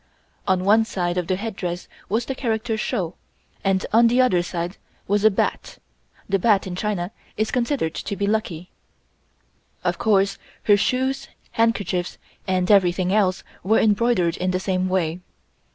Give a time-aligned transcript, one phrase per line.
[0.47, 3.13] On one side of the headdress was the character (shou)
[3.63, 4.77] and on the other side
[5.07, 5.77] was a bat
[6.27, 8.71] (the bat in China is considered to be lucky).
[9.83, 12.17] Of course her shoes, handkerchiefs
[12.47, 15.19] and everything else were embroidered in the same way.